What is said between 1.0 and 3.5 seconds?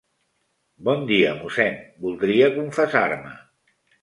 dia, mossèn, voldria confessar-me.